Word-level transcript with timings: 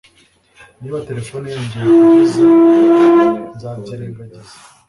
Niba 0.79 0.99
terefone 1.07 1.45
yongeye 1.53 1.85
kuvuza 1.95 2.47
nzabyirengagiza 3.55 4.55